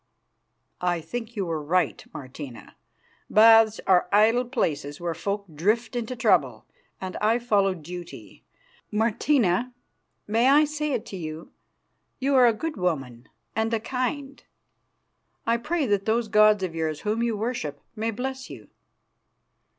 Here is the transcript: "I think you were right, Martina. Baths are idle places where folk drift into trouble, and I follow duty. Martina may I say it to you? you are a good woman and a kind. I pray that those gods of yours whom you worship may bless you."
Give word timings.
"I 0.81 0.99
think 0.99 1.35
you 1.35 1.45
were 1.45 1.61
right, 1.63 2.03
Martina. 2.11 2.75
Baths 3.29 3.79
are 3.85 4.09
idle 4.11 4.45
places 4.45 4.99
where 4.99 5.13
folk 5.13 5.45
drift 5.53 5.95
into 5.95 6.15
trouble, 6.15 6.65
and 6.99 7.17
I 7.21 7.37
follow 7.37 7.75
duty. 7.75 8.43
Martina 8.91 9.75
may 10.25 10.47
I 10.49 10.65
say 10.65 10.93
it 10.93 11.05
to 11.05 11.17
you? 11.17 11.51
you 12.17 12.33
are 12.33 12.47
a 12.47 12.51
good 12.51 12.77
woman 12.77 13.29
and 13.55 13.71
a 13.75 13.79
kind. 13.79 14.43
I 15.45 15.57
pray 15.57 15.85
that 15.85 16.05
those 16.07 16.29
gods 16.29 16.63
of 16.63 16.73
yours 16.73 17.01
whom 17.01 17.21
you 17.21 17.37
worship 17.37 17.79
may 17.95 18.09
bless 18.09 18.49
you." 18.49 18.69